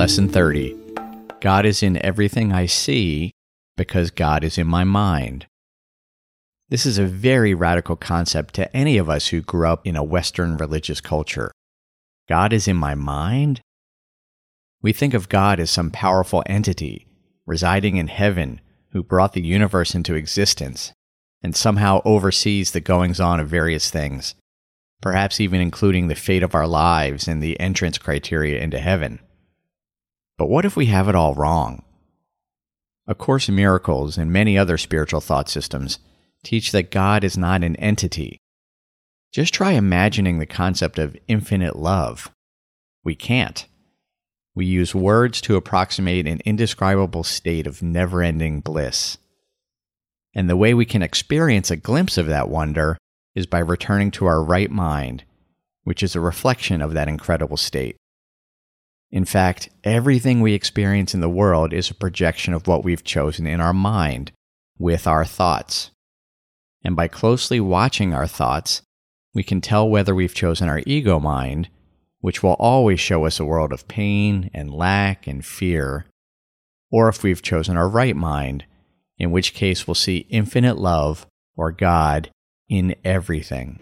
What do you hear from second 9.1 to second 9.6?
us who